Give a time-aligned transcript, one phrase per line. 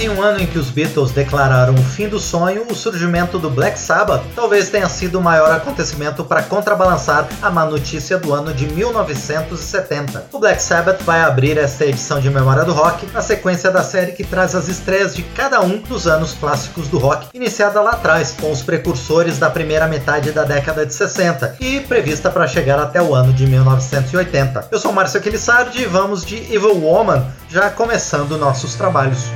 [0.00, 3.50] Em um ano em que os Beatles declararam o fim do sonho, o surgimento do
[3.50, 8.54] Black Sabbath talvez tenha sido o maior acontecimento para contrabalançar a má notícia do ano
[8.54, 10.26] de 1970.
[10.32, 14.12] O Black Sabbath vai abrir esta edição de Memória do Rock na sequência da série
[14.12, 18.36] que traz as estreias de cada um dos anos clássicos do rock, iniciada lá atrás,
[18.40, 23.02] com os precursores da primeira metade da década de 60 e prevista para chegar até
[23.02, 24.68] o ano de 1980.
[24.70, 29.26] Eu sou Márcio Aquilissardi e vamos de Evil Woman, já começando nossos trabalhos.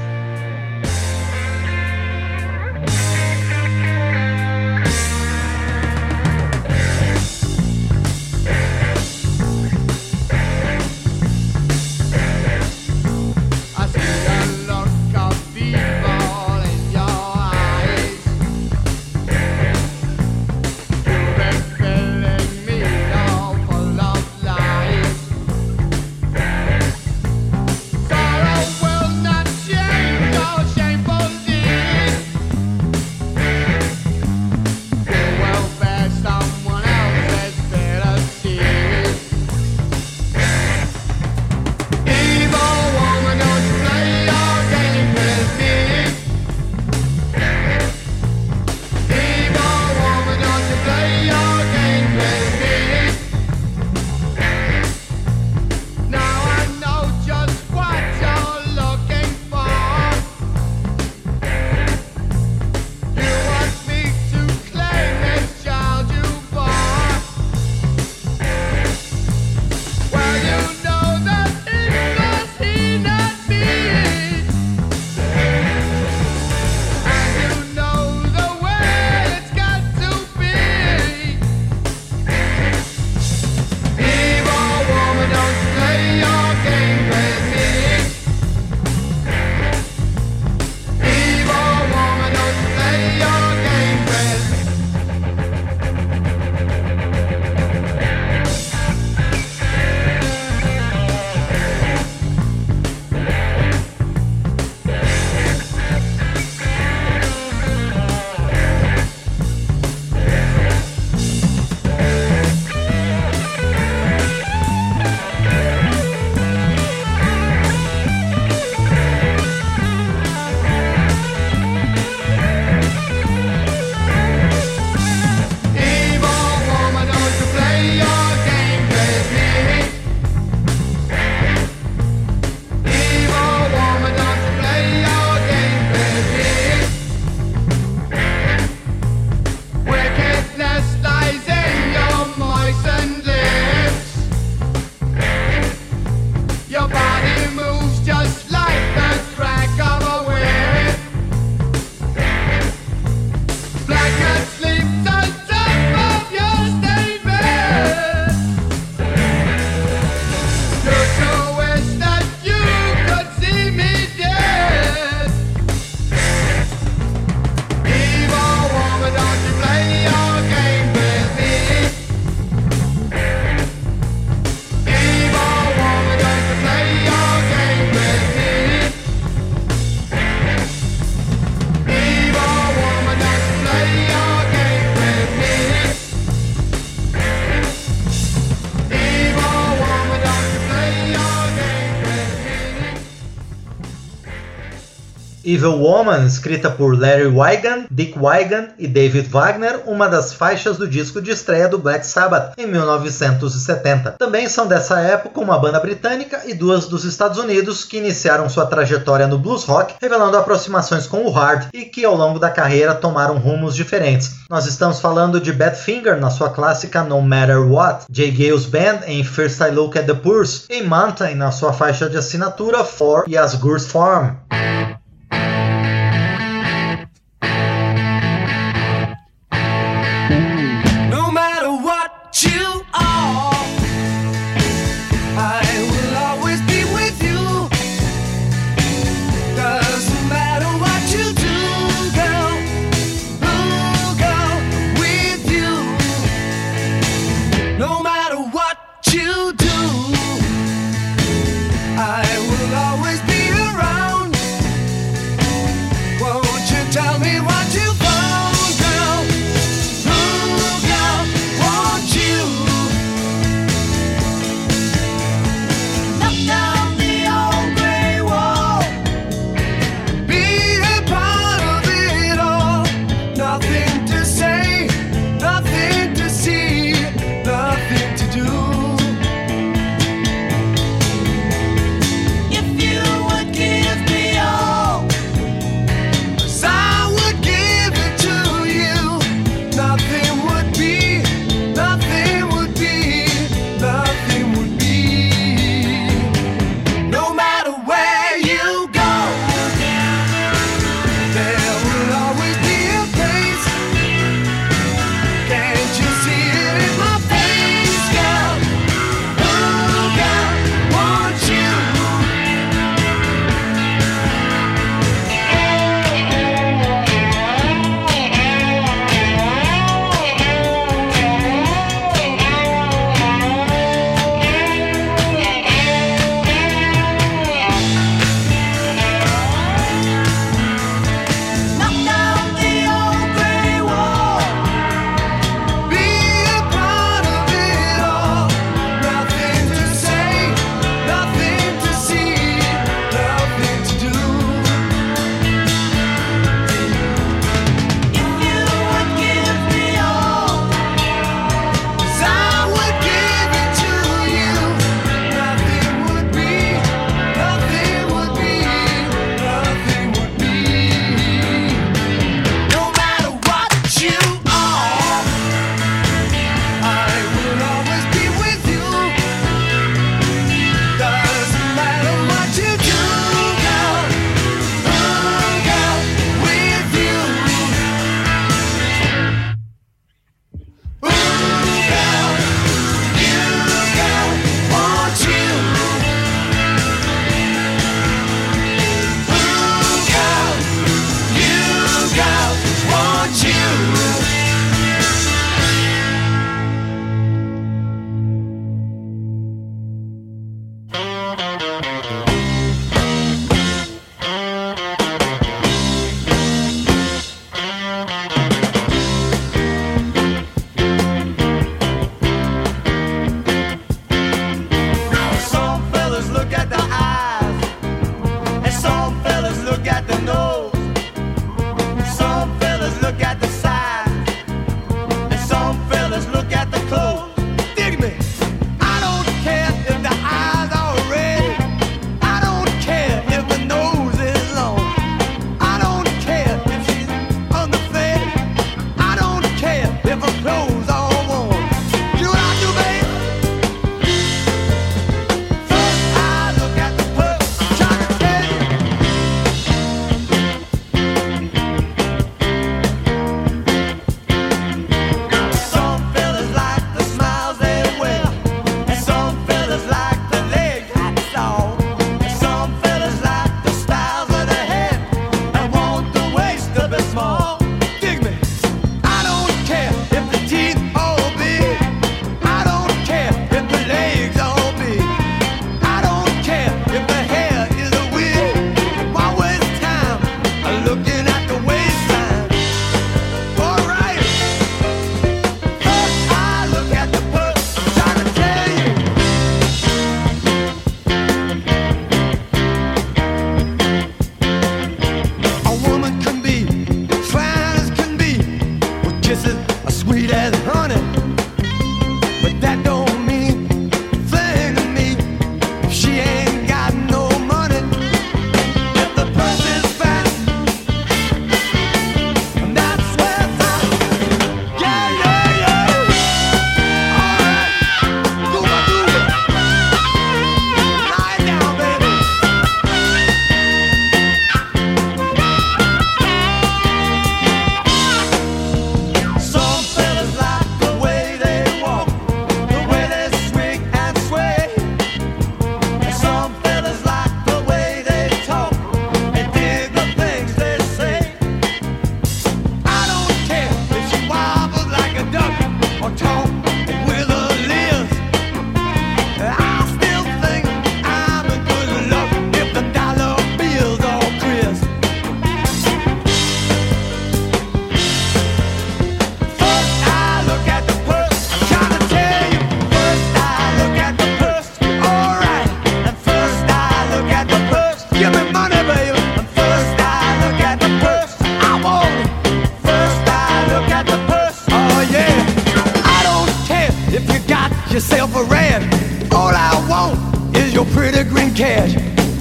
[195.62, 200.88] Evil Woman, escrita por Larry Wigan, Dick Wigan e David Wagner, uma das faixas do
[200.88, 204.16] disco de estreia do Black Sabbath em 1970.
[204.18, 208.66] Também são dessa época uma banda britânica e duas dos Estados Unidos que iniciaram sua
[208.66, 212.96] trajetória no blues rock, revelando aproximações com o hard e que ao longo da carreira
[212.96, 214.32] tomaram rumos diferentes.
[214.50, 219.22] Nós estamos falando de Badfinger na sua clássica No Matter What, Jay Gales Band em
[219.22, 223.86] First I Look at the Purse e Mountain na sua faixa de assinatura For Yasgur's
[223.86, 224.34] Farm.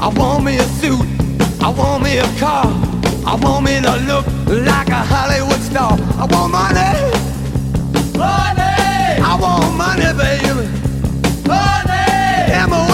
[0.02, 1.06] I want me a suit.
[1.62, 2.66] I want me a car.
[3.24, 4.26] I want me to look
[4.66, 5.94] like a Hollywood star.
[6.18, 6.90] I want money.
[8.18, 9.22] Money.
[9.22, 10.68] I want money, baby.
[11.48, 12.91] Money.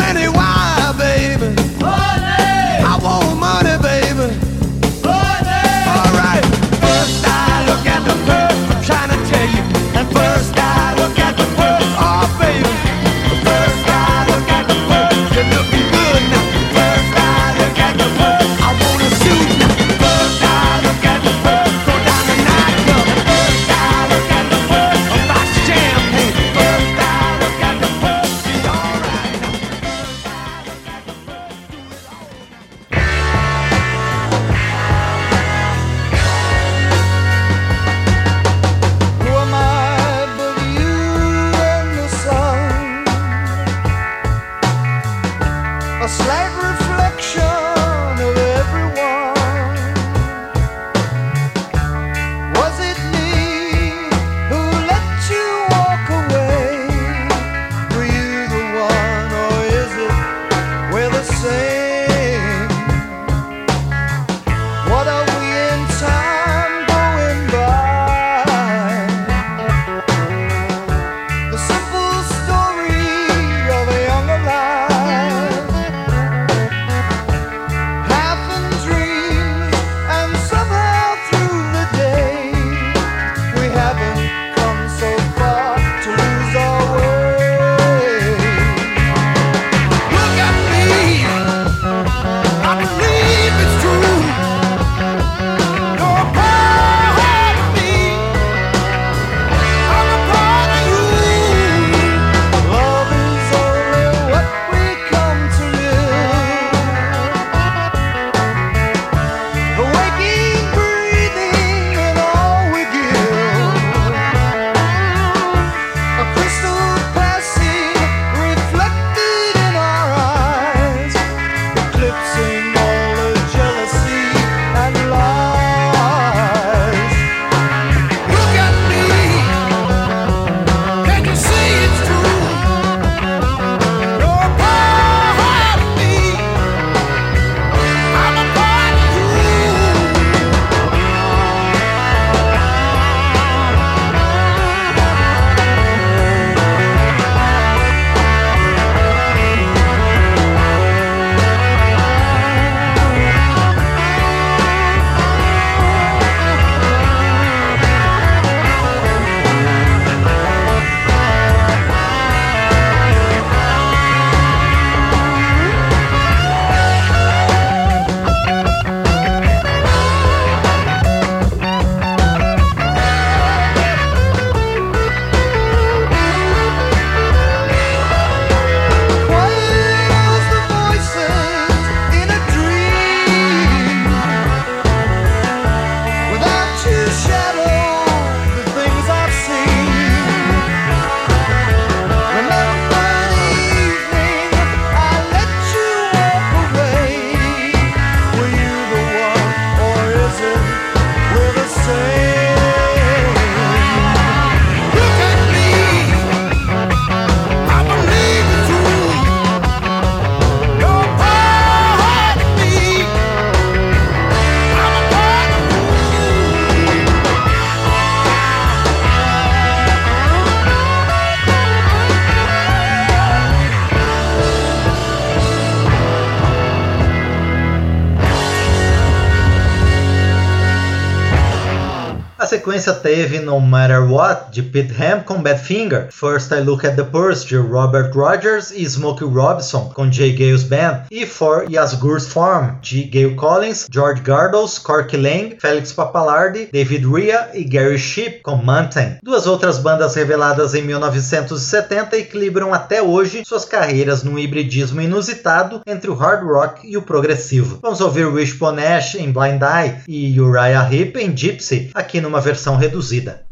[232.67, 237.03] sequência teve No Matter What, de Pete Ham com Badfinger, First I Look at the
[237.03, 242.75] Purse, de Robert Rogers e Smokey Robinson, com Jay Gales Band, e For Yasgur's Farm,
[242.81, 248.57] de Gail Collins, George Gardos, Corky Lang, Felix Papalardi, David Rhea e Gary Sheep, com
[248.57, 249.19] Mountain.
[249.23, 256.11] Duas outras bandas reveladas em 1970 equilibram até hoje suas carreiras num hibridismo inusitado entre
[256.11, 257.79] o hard rock e o progressivo.
[257.81, 262.56] Vamos ouvir Wishbone Ash em Blind Eye e Uriah Heep em Gypsy, aqui numa versão
[262.57, 263.45] versão reduzida.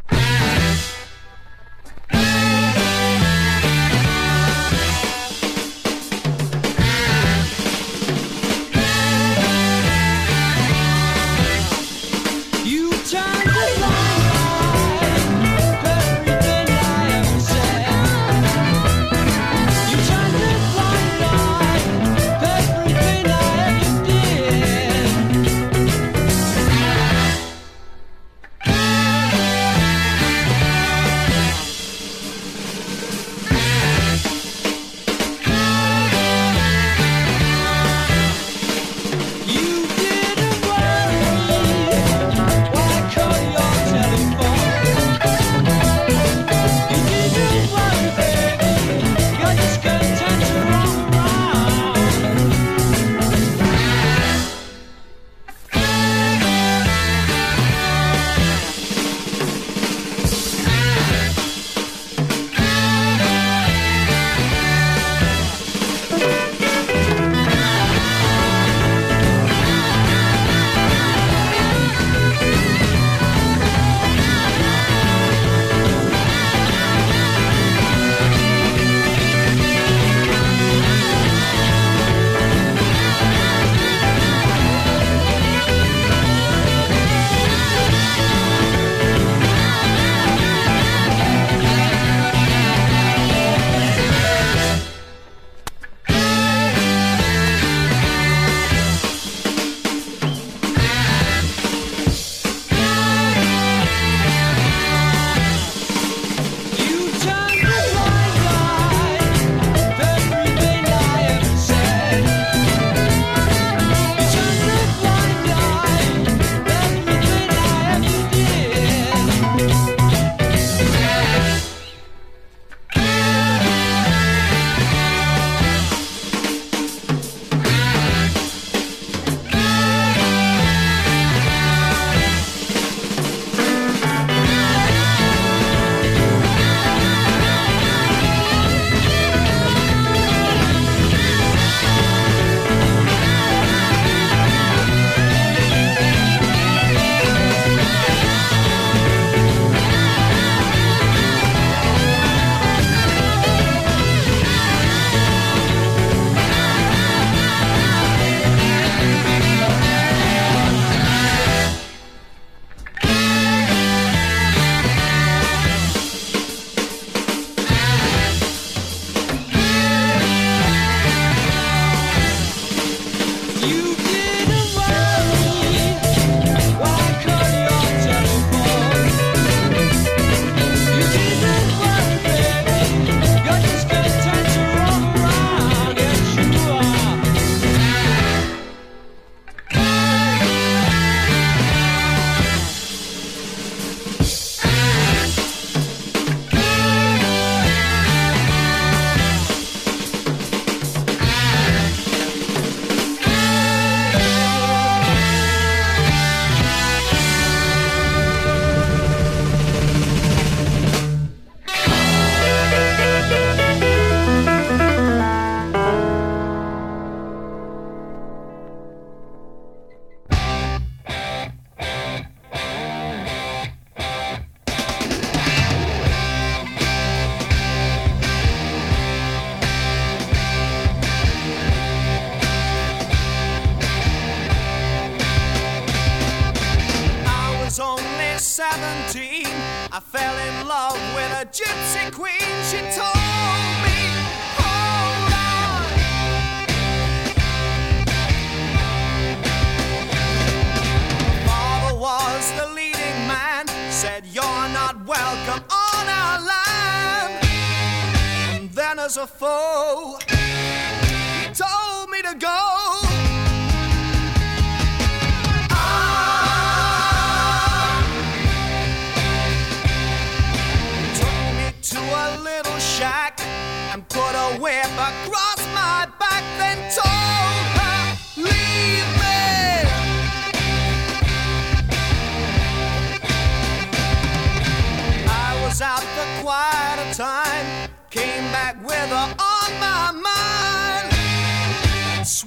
[259.18, 263.05] And then as a foe, he told me to go.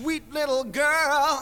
[0.01, 1.41] Sweet little girl,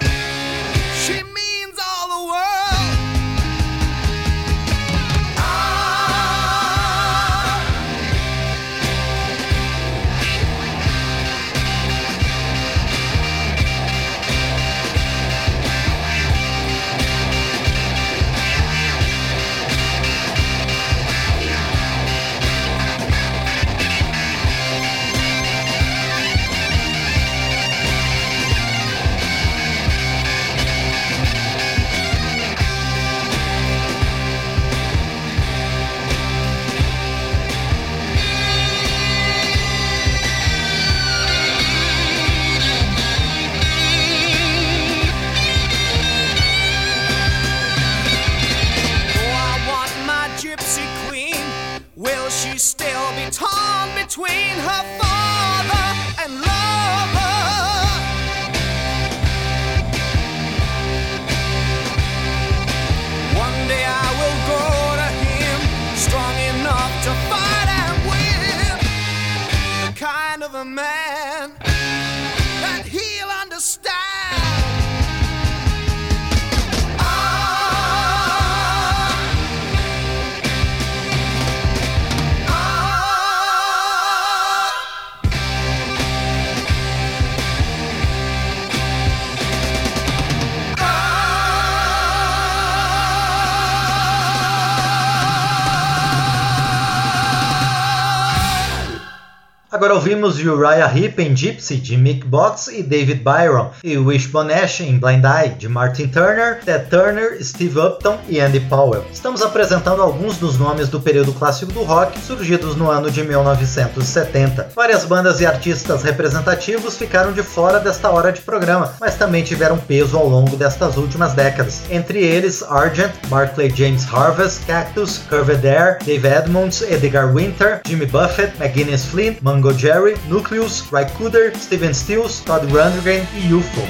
[99.87, 104.81] Agora ouvimos Uriah Heep em Gypsy, de Mick Box e David Byron, e Wishbone Ash
[104.81, 109.05] em Blind Eye, de Martin Turner, Ted Turner, Steve Upton e Andy Powell.
[109.13, 114.71] Estamos apresentando alguns dos nomes do período clássico do rock, surgidos no ano de 1970.
[114.75, 119.79] Várias bandas e artistas representativos ficaram de fora desta hora de programa, mas também tiveram
[119.79, 121.83] peso ao longo destas últimas décadas.
[121.93, 128.53] Entre eles, Argent, Barclay James Harvest, Cactus, Curved Air, Dave Edmunds, Edgar Winter, Jimmy Buffett,
[128.59, 133.83] McGuinness Flint, Mungo Jerry, Nucleus, Ry Cooder, Steven Stills, Todd Rundgren e UFO.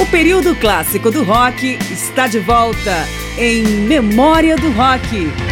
[0.00, 3.06] O período clássico do rock está de volta
[3.38, 5.45] em Memória do Rock.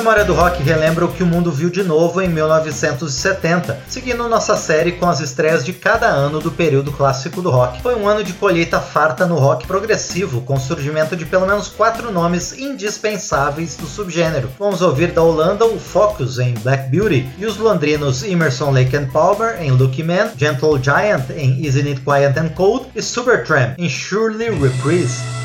[0.00, 4.56] Memória do Rock relembra o que o mundo viu de novo em 1970, seguindo nossa
[4.56, 7.82] série com as estreias de cada ano do período clássico do rock.
[7.82, 11.68] Foi um ano de colheita farta no rock progressivo, com o surgimento de pelo menos
[11.68, 14.48] quatro nomes indispensáveis do subgênero.
[14.58, 19.08] Vamos ouvir da Holanda o Focus em Black Beauty e os londrinos Emerson Lake and
[19.08, 23.86] Palmer em Lucky Man, Gentle Giant em Isn't It Quiet and Cold e Supertramp em
[23.86, 25.39] Surely Reprise.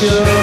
[0.00, 0.35] show.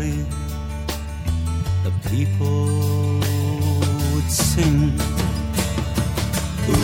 [0.00, 0.24] memory,
[1.84, 3.20] the people
[4.12, 4.98] would sing.
[6.68, 6.74] Ooh,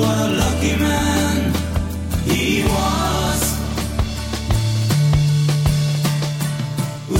[0.00, 1.52] what a lucky man
[2.24, 3.42] he was.
[7.10, 7.16] Ooh,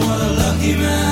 [0.00, 1.05] what a lucky man.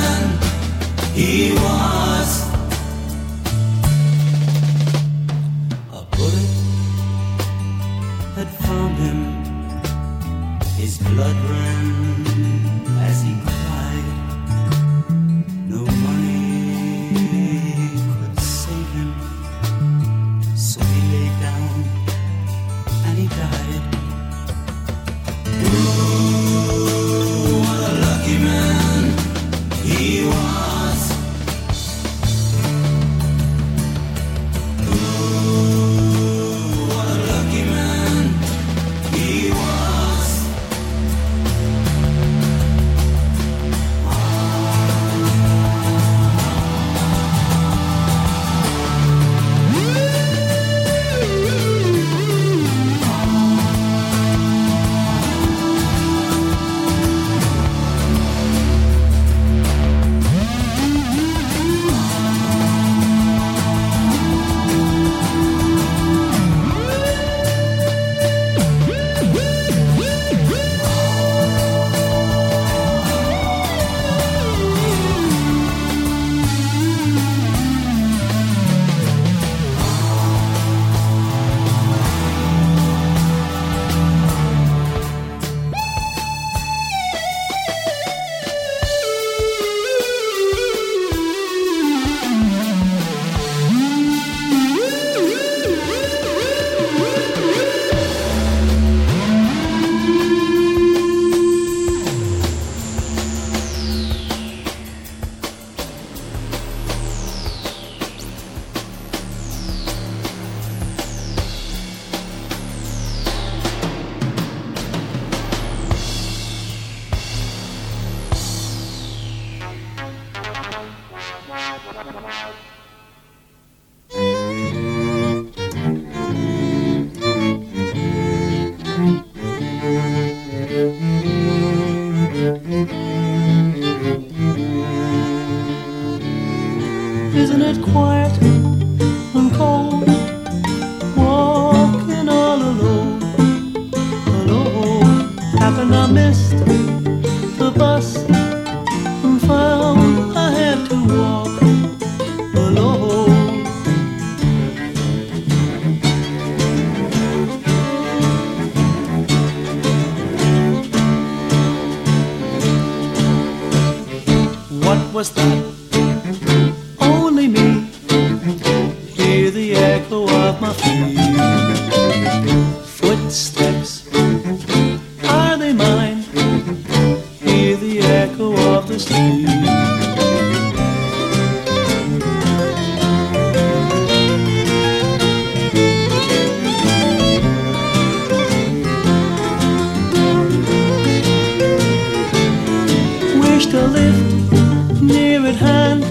[193.71, 196.05] To live near at hand,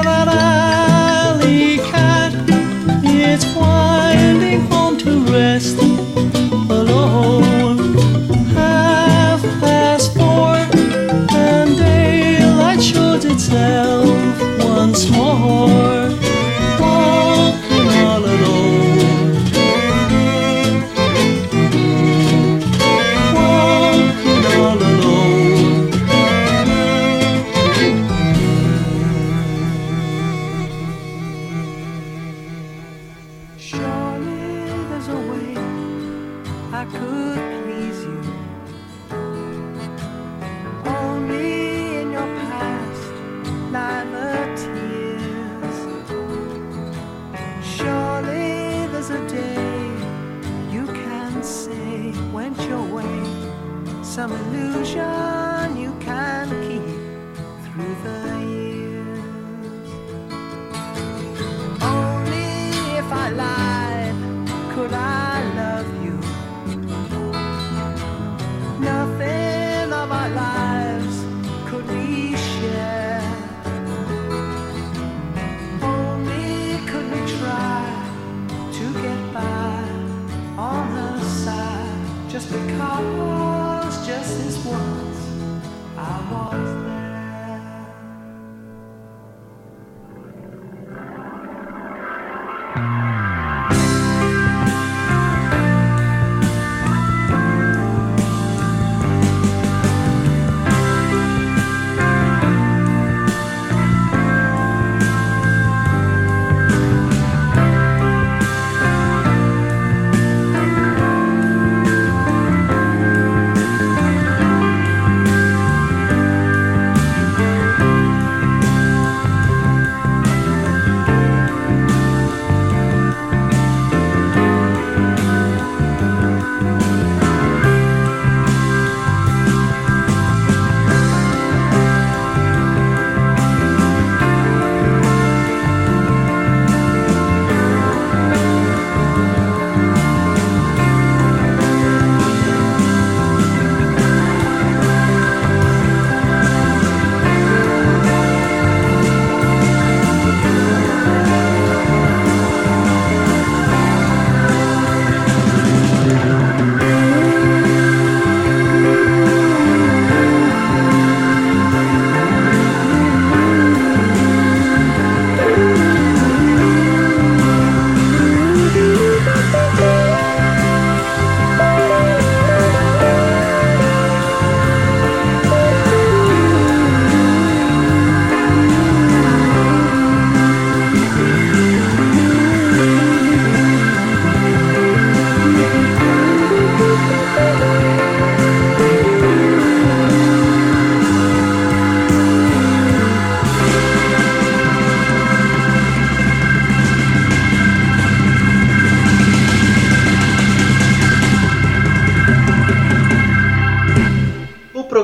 [0.00, 0.59] Look at that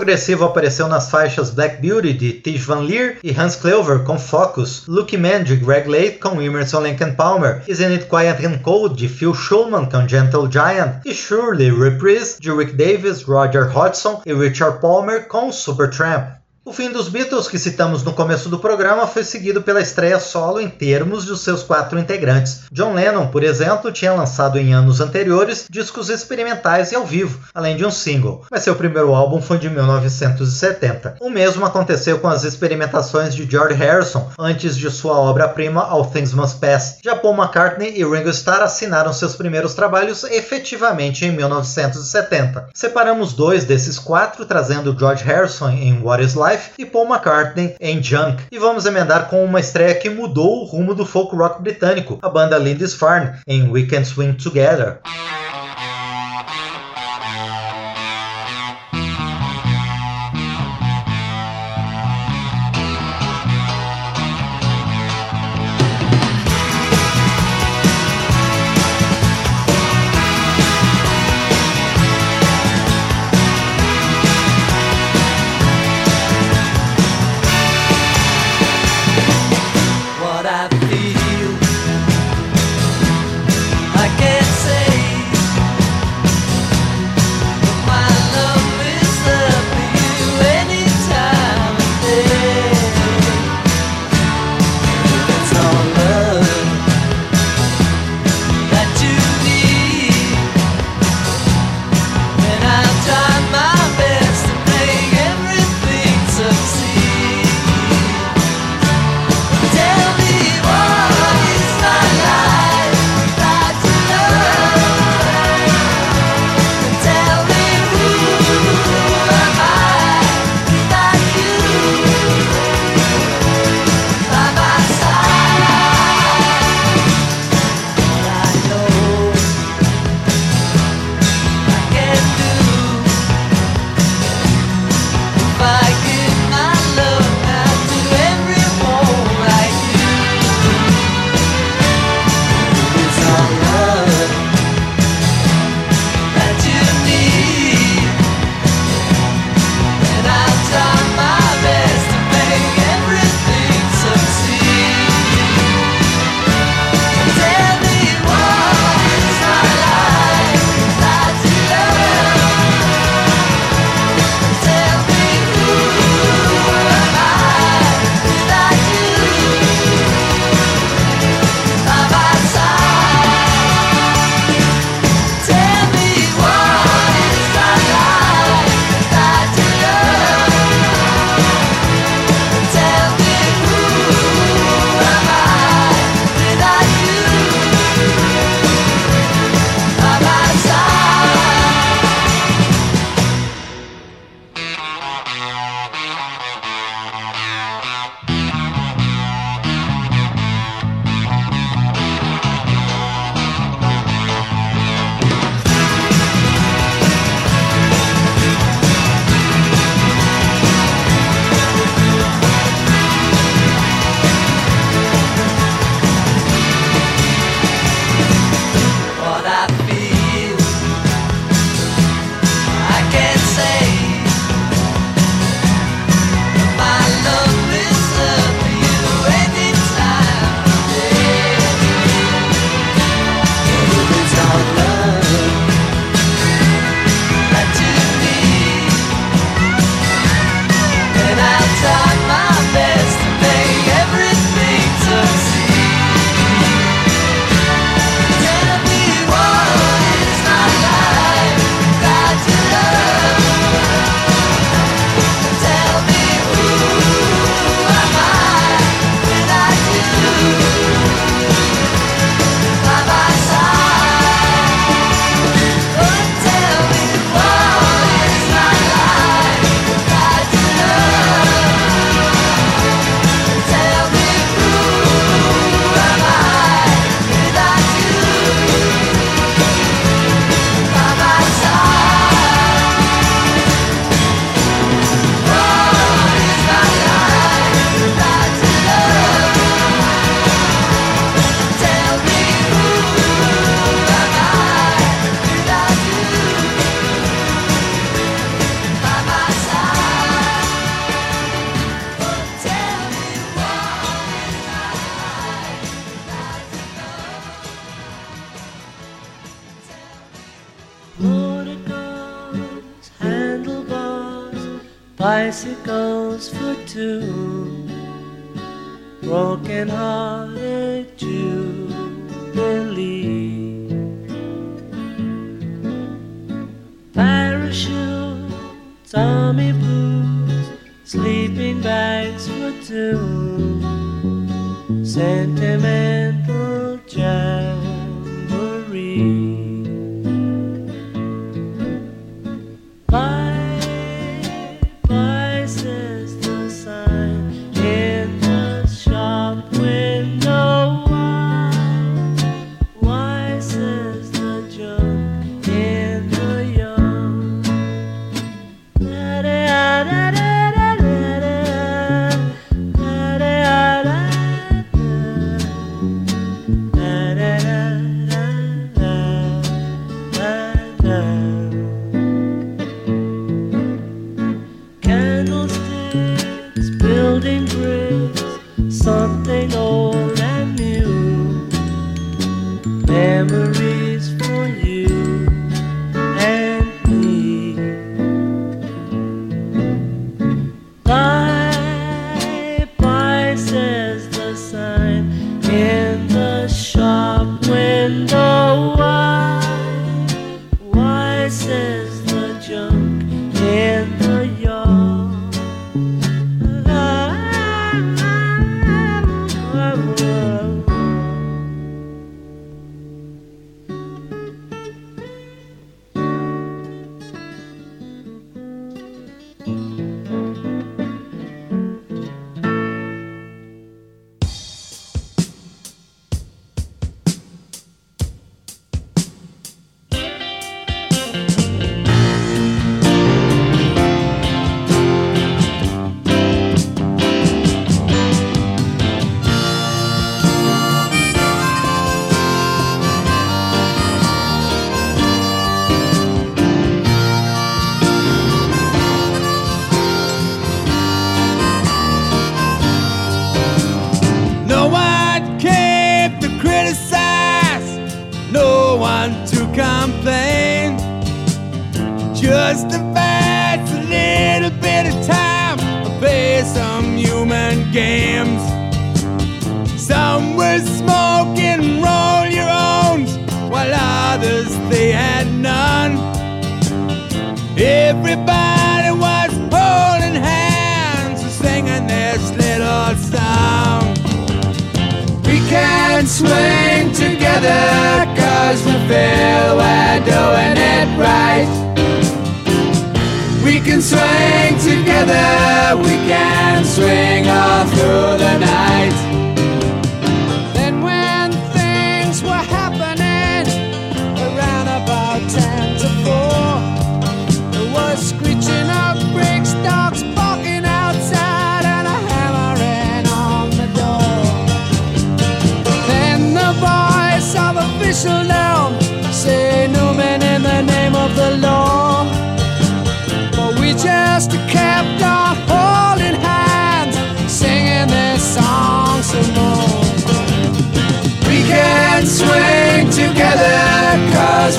[0.07, 4.85] progressivo apareceu nas faixas Black Beauty de Tish Van Leer e Hans Clover com Focus,
[4.87, 9.09] Lucky Man de Greg Lake com Emerson Lake Palmer, Isn't It Quiet and Cold de
[9.09, 14.81] Phil Schulman com Gentle Giant e Surely Reprise de Rick Davis, Roger Hodgson e Richard
[14.81, 16.37] Palmer com Supertramp.
[16.69, 20.61] O fim dos Beatles, que citamos no começo do programa, foi seguido pela estreia solo
[20.61, 22.63] em termos de seus quatro integrantes.
[22.73, 27.77] John Lennon, por exemplo, tinha lançado em anos anteriores discos experimentais e ao vivo, além
[27.77, 31.19] de um single, mas seu primeiro álbum foi de 1970.
[31.21, 36.35] O mesmo aconteceu com as experimentações de George Harrison antes de sua obra-prima All Things
[36.35, 36.99] Must Pass.
[37.01, 42.71] Já Paul McCartney e Ringo Starr assinaram seus primeiros trabalhos efetivamente em 1970.
[42.75, 47.77] Separamos dois desses quatro, trazendo George Harrison em What Is Life Life e Paul McCartney
[47.79, 48.45] em Junk.
[48.51, 52.29] E vamos emendar com uma estreia que mudou o rumo do folk rock britânico, a
[52.31, 55.01] banda Lindisfarne em We Can Swing Together.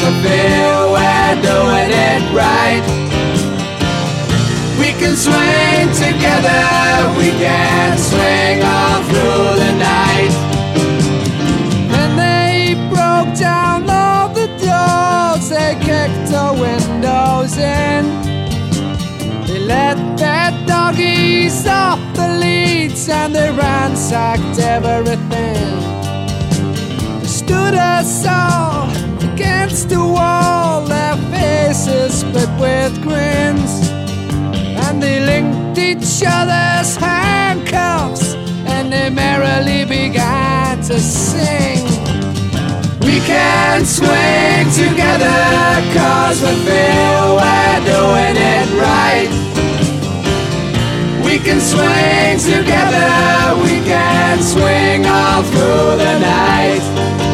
[0.07, 2.81] Feel we're doing it right.
[4.79, 6.63] We can swing together,
[7.17, 10.33] we can swing all through the night.
[11.99, 18.05] And they broke down all the doors, they kicked the windows in.
[19.45, 25.67] They let their doggies off the leads and they ransacked everything.
[27.19, 29.06] They stood us all
[29.87, 33.89] to the wall, their faces split with grins.
[34.83, 38.33] And they linked each other's handcuffs,
[38.65, 41.85] and they merrily began to sing.
[42.99, 45.39] We can swing together,
[45.95, 49.29] cause we feel we're doing it right.
[51.23, 57.26] We can swing together, we can swing all through the night.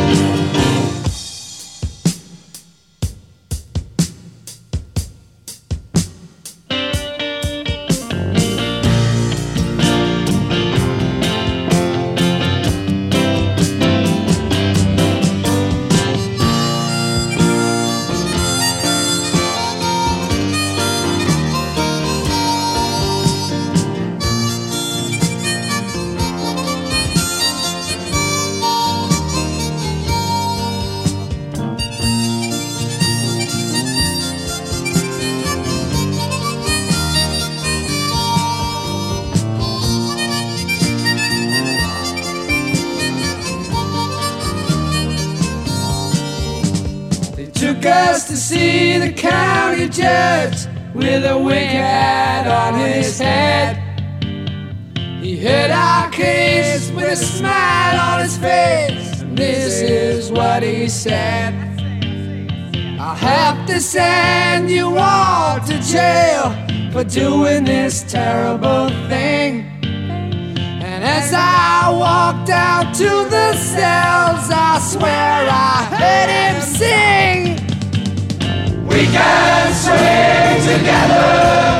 [47.63, 53.77] Took us to see the county judge with a wig hat on his head.
[55.23, 59.21] He heard our case with a smile on his face.
[59.21, 61.53] And this is what he said.
[62.99, 66.51] I'll have to send you all to jail
[66.91, 69.61] for doing this terrible thing.
[70.83, 77.39] And as I walked out to the cells, I swear I heard him sing.
[78.87, 81.29] We can swing together,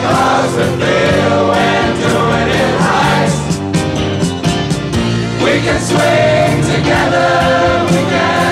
[0.05, 3.33] cause we feel we're doing it right.
[5.43, 7.29] We can swing together,
[7.91, 8.42] we can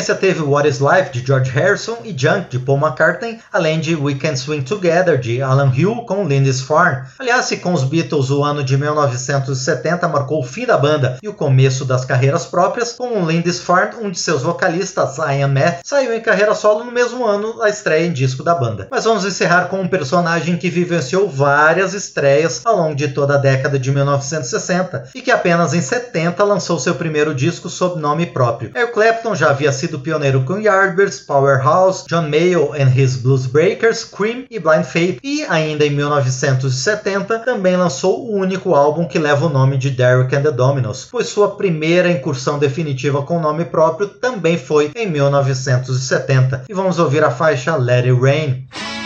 [0.00, 3.94] sequência teve What Is Life de George Harrison e Junk de Paul McCartney, além de
[3.94, 7.06] We Can Swing Together de Alan Hill com Lindisfarne.
[7.18, 11.28] Aliás, se com os Beatles o ano de 1970 marcou o fim da banda e
[11.28, 16.20] o começo das carreiras próprias, com Lindisfarne, um de seus vocalistas, Ian Math, saiu em
[16.20, 18.88] carreira solo no mesmo ano da estreia em disco da banda.
[18.90, 23.38] Mas vamos encerrar com um personagem que vivenciou várias estreias ao longo de toda a
[23.38, 28.72] década de 1960 e que apenas em 70 lançou seu primeiro disco sob nome próprio.
[28.74, 34.04] Eric Clapton já havia sido pioneiro com Yardbirds, Powerhouse, John Mayall and His Blues Breakers,
[34.04, 39.46] Cream e Blind Faith, e ainda em 1970 também lançou o único álbum que leva
[39.46, 44.08] o nome de Derek and the Dominos, pois sua primeira incursão definitiva com nome próprio
[44.08, 46.64] também foi em 1970.
[46.68, 48.99] E vamos ouvir a faixa Let It Rain.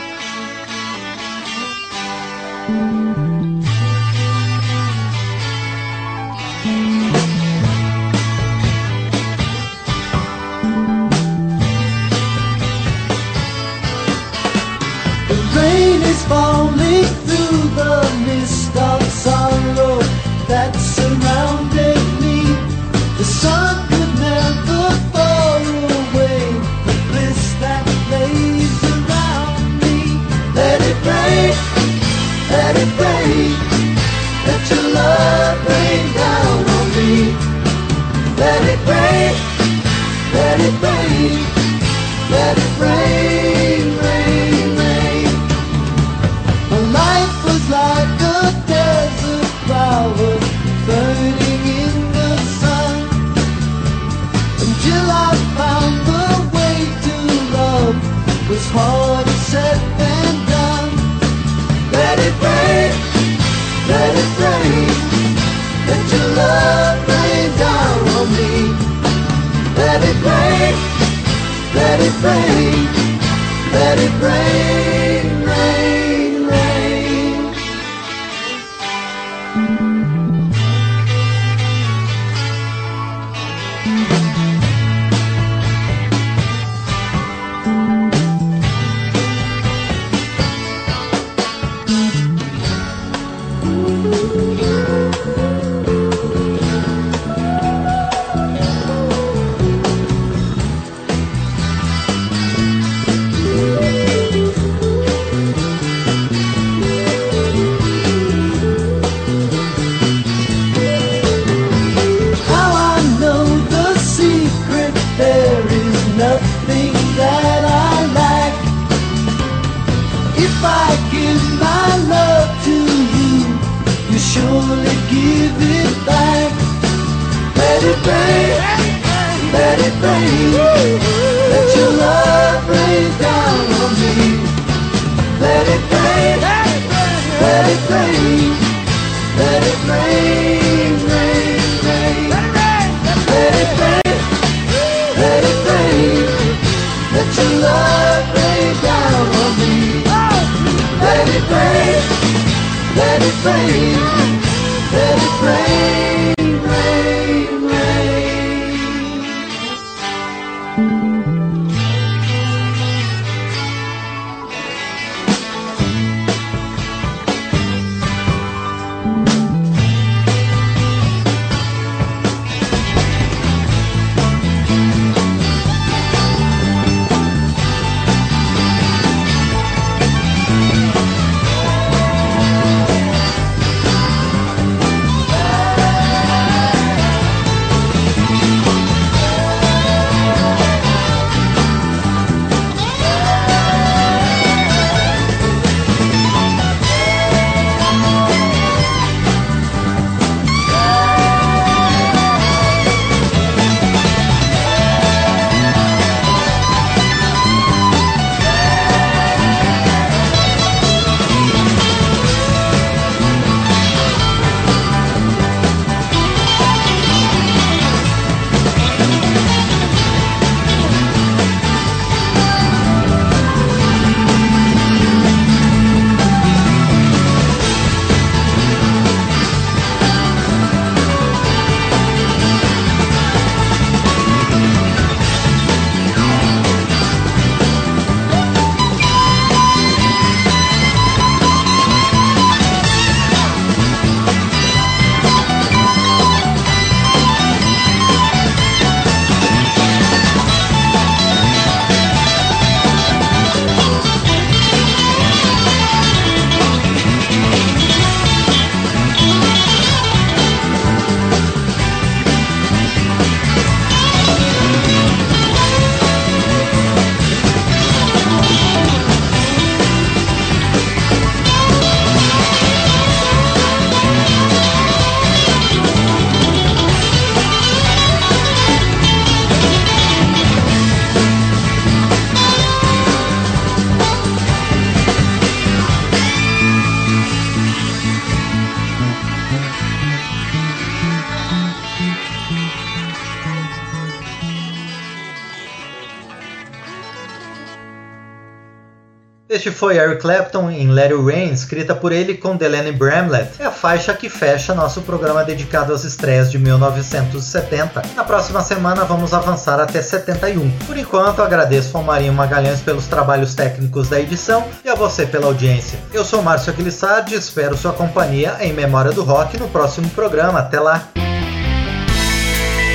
[299.70, 303.60] Foi Eric Clapton em Let It Rain, escrita por ele com Delaney Bramlett.
[303.60, 308.02] É a faixa que fecha nosso programa dedicado às estreias de 1970.
[308.16, 310.70] Na próxima semana vamos avançar até 71.
[310.86, 315.46] Por enquanto, agradeço ao Marinho Magalhães pelos trabalhos técnicos da edição e a você pela
[315.46, 315.98] audiência.
[316.12, 320.60] Eu sou Márcio Aquilissardi espero sua companhia em Memória do Rock no próximo programa.
[320.60, 321.08] Até lá!